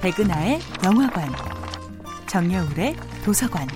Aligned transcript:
백은하의 0.00 0.60
영화관, 0.82 1.30
정여울의 2.26 2.96
도서관. 3.22 3.68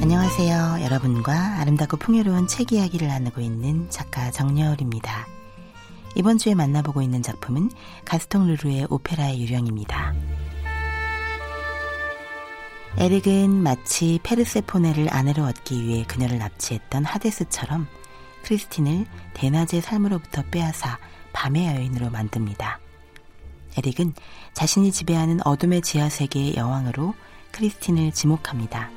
안녕하세요. 0.00 0.84
여러분과 0.84 1.58
아름답고 1.58 1.96
풍요로운 1.96 2.46
책 2.46 2.70
이야기를 2.70 3.08
나누고 3.08 3.40
있는 3.40 3.90
작가 3.90 4.30
정여울입니다. 4.30 5.26
이번 6.14 6.38
주에 6.38 6.54
만나보고 6.54 7.02
있는 7.02 7.20
작품은 7.20 7.70
가스통 8.04 8.46
르루의 8.46 8.86
오페라의 8.90 9.40
유령입니다. 9.42 10.14
에릭은 12.96 13.50
마치 13.50 14.20
페르세포네를 14.22 15.12
아내로 15.12 15.44
얻기 15.46 15.84
위해 15.84 16.04
그녀를 16.06 16.38
납치했던 16.38 17.04
하데스처럼 17.04 17.88
크리스틴을 18.42 19.06
대낮의 19.34 19.82
삶으로부터 19.82 20.42
빼앗아 20.50 20.98
밤의 21.32 21.66
여인으로 21.66 22.10
만듭니다. 22.10 22.80
에릭은 23.76 24.14
자신이 24.52 24.92
지배하는 24.92 25.46
어둠의 25.46 25.82
지하 25.82 26.08
세계의 26.08 26.56
여왕으로 26.56 27.14
크리스틴을 27.52 28.12
지목합니다. 28.12 28.90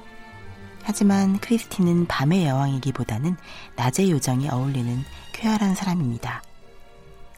하지만 0.84 1.40
크리스틴은 1.40 2.08
밤의 2.08 2.46
여왕이기보다는 2.46 3.38
낮의 3.76 4.12
요정이 4.12 4.50
어울리는 4.50 5.04
쾌활한 5.32 5.76
사람입니다. 5.76 6.44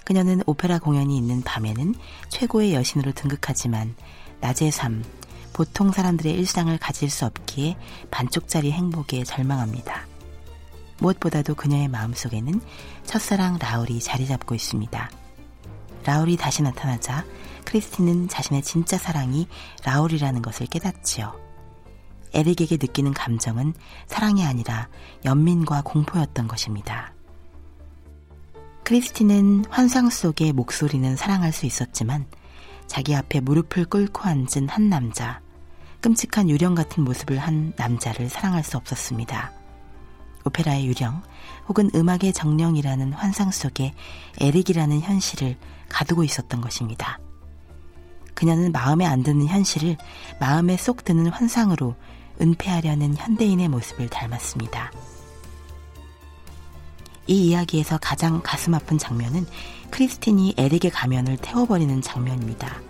그녀는 0.04 0.41
오페라 0.46 0.80
공연이 0.80 1.18
있는 1.18 1.41
밤에는 1.41 1.96
최고의 2.30 2.74
여신으로 2.74 3.12
등극하지만 3.12 3.96
낮의 4.40 4.72
삶, 4.72 5.04
보통 5.54 5.91
사람들의 5.91 6.34
일상을 6.34 6.76
가질 6.77 7.10
수 7.10 7.26
없기에 7.26 7.77
반쪽짜리 8.12 8.72
행복에 8.72 9.24
절망합니다. 9.24 10.15
무엇보다도 10.99 11.55
그녀의 11.55 11.88
마음속에는 11.88 12.62
첫사랑 13.04 13.57
라울이 13.60 13.99
자리 13.99 14.27
잡고 14.27 14.55
있습니다. 14.55 15.10
라울이 16.05 16.38
다시 16.38 16.62
나타나자 16.62 17.26
크리스틴은 17.65 18.29
자신의 18.29 18.62
진짜 18.62 18.98
사랑이 18.98 19.48
라울이라는 19.84 20.41
것을 20.41 20.68
깨닫지요. 20.68 21.34
에릭에게 22.34 22.77
느끼는 22.77 23.13
감정은 23.13 23.73
사랑이 24.07 24.46
아니라 24.46 24.90
연민과 25.23 25.82
공포였던 25.84 26.48
것입니다. 26.48 27.13
크리스틴은 28.84 29.66
환상 29.70 30.10
속의 30.10 30.54
목소리는 30.54 31.16
사랑할 31.16 31.51
수 31.51 31.66
있었지만 31.66 32.26
자기 32.88 33.16
앞에 33.16 33.40
무릎을 33.40 33.85
꿇고 33.85 34.21
앉은 34.21 34.70
한 34.70 34.90
남자, 34.90 35.41
끔찍한 36.01 36.49
유령 36.51 36.76
같은 36.76 37.04
모습을 37.04 37.40
한 37.40 37.73
남자를 37.77 38.29
사랑할 38.29 38.63
수 38.63 38.77
없었습니다. 38.77 39.65
오페라의 40.46 40.88
유령 40.88 41.21
혹은 41.68 41.90
음악의 41.93 42.34
정령이라는 42.34 43.13
환상 43.13 43.51
속에 43.51 43.93
에릭이라는 44.40 45.01
현실을 45.01 45.57
가두고 45.90 46.24
있었던 46.24 46.62
것입니다. 46.62 47.20
그녀는 48.35 48.71
마음에 48.71 49.05
안 49.05 49.23
드는 49.23 49.48
현실을 49.48 49.98
마음에 50.40 50.77
쏙 50.77 51.04
드는 51.04 51.27
환상으로 51.27 51.96
은폐하려는 52.41 53.16
현대인의 53.16 53.70
모습을 53.70 54.10
닮았습니다. 54.10 54.91
이 57.27 57.48
이야기에서 57.48 57.98
가장 57.98 58.41
가슴 58.43 58.76
아픈 58.76 58.98
장면은 58.98 59.48
크리스틴이 59.90 60.55
에릭의 60.57 60.91
가면을 60.91 61.38
태워버리는 61.38 62.01
장면입니다. 62.01 62.82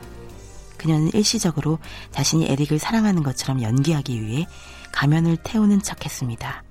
그녀는 0.77 1.09
일시적으로 1.13 1.79
자신이 2.11 2.47
에릭을 2.49 2.79
사랑하는 2.79 3.23
것처럼 3.23 3.61
연기하기 3.61 4.21
위해 4.21 4.45
가면을 4.91 5.37
태우는 5.37 5.81
척 5.83 6.03
했습니다. 6.03 6.64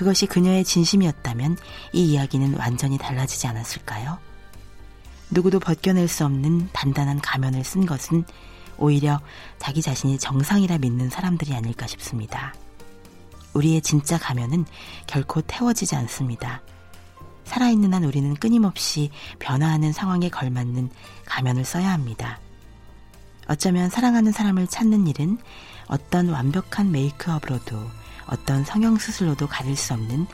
그것이 0.00 0.24
그녀의 0.24 0.64
진심이었다면 0.64 1.58
이 1.92 2.12
이야기는 2.12 2.54
완전히 2.54 2.96
달라지지 2.96 3.46
않았을까요? 3.48 4.16
누구도 5.28 5.60
벗겨낼 5.60 6.08
수 6.08 6.24
없는 6.24 6.70
단단한 6.72 7.20
가면을 7.20 7.62
쓴 7.64 7.84
것은 7.84 8.24
오히려 8.78 9.20
자기 9.58 9.82
자신이 9.82 10.18
정상이라 10.18 10.78
믿는 10.78 11.10
사람들이 11.10 11.54
아닐까 11.54 11.86
싶습니다. 11.86 12.54
우리의 13.52 13.82
진짜 13.82 14.16
가면은 14.16 14.64
결코 15.06 15.42
태워지지 15.42 15.94
않습니다. 15.96 16.62
살아있는 17.44 17.92
한 17.92 18.04
우리는 18.04 18.34
끊임없이 18.36 19.10
변화하는 19.38 19.92
상황에 19.92 20.30
걸맞는 20.30 20.88
가면을 21.26 21.66
써야 21.66 21.92
합니다. 21.92 22.40
어쩌면 23.48 23.90
사랑하는 23.90 24.32
사람을 24.32 24.66
찾는 24.66 25.08
일은 25.08 25.36
어떤 25.88 26.30
완벽한 26.30 26.90
메이크업으로도 26.90 28.00
어떤 28.26 28.64
성형 28.64 28.98
수술로도 28.98 29.46
가릴 29.46 29.76
수 29.76 29.94
없는 29.94 30.26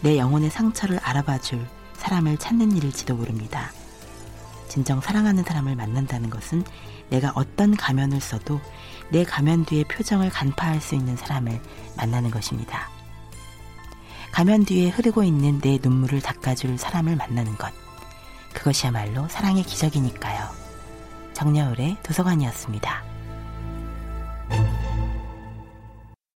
내 0.00 0.18
영혼의 0.18 0.50
상처를 0.50 0.98
알아봐 1.02 1.38
줄 1.38 1.66
사람을 1.94 2.38
찾는 2.38 2.76
일일지도 2.76 3.14
모릅니다. 3.14 3.70
진정 4.68 5.00
사랑하는 5.00 5.44
사람을 5.44 5.76
만난다는 5.76 6.30
것은 6.30 6.64
내가 7.10 7.32
어떤 7.34 7.76
가면을 7.76 8.20
써도 8.20 8.60
내 9.10 9.24
가면 9.24 9.66
뒤의 9.66 9.84
표정을 9.84 10.30
간파할 10.30 10.80
수 10.80 10.94
있는 10.94 11.16
사람을 11.16 11.60
만나는 11.96 12.30
것입니다. 12.30 12.88
가면 14.32 14.64
뒤에 14.64 14.88
흐르고 14.88 15.22
있는 15.22 15.60
내 15.60 15.78
눈물을 15.80 16.20
닦아줄 16.20 16.76
사람을 16.76 17.14
만나는 17.14 17.56
것. 17.56 17.72
그것이야말로 18.52 19.28
사랑의 19.28 19.62
기적이니까요. 19.62 20.48
정여울의 21.34 21.98
도서관이었습니다. 22.02 23.03